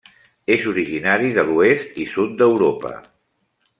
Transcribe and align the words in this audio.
És 0.53 0.63
originari 0.71 1.29
de 1.35 1.43
l'oest 1.49 2.01
i 2.05 2.07
sud 2.15 2.33
d'Europa. 2.41 2.95